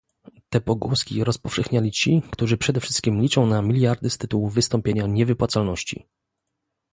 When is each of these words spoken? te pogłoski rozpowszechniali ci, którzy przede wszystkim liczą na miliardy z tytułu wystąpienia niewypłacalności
te 0.49 0.61
pogłoski 0.61 1.23
rozpowszechniali 1.23 1.91
ci, 1.91 2.21
którzy 2.31 2.57
przede 2.57 2.79
wszystkim 2.79 3.21
liczą 3.21 3.45
na 3.45 3.61
miliardy 3.61 4.09
z 4.09 4.17
tytułu 4.17 4.49
wystąpienia 4.49 5.07
niewypłacalności 5.07 6.05